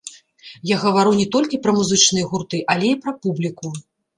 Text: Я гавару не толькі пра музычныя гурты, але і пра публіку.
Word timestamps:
Я 0.69 0.77
гавару 0.83 1.11
не 1.19 1.27
толькі 1.35 1.61
пра 1.65 1.75
музычныя 1.81 2.25
гурты, 2.33 2.63
але 2.77 2.87
і 2.93 2.99
пра 3.05 3.17
публіку. 3.27 3.67